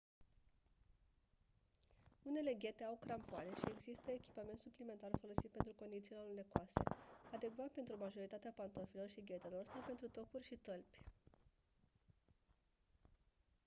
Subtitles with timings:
[2.29, 6.81] unele ghete au crampoane și există echipament suplimentar folosit pentru condițiile alunecoase
[7.35, 10.99] adecvat pentru majoritatea pantofilor și ghetelor sau pentru tocuri și tălpi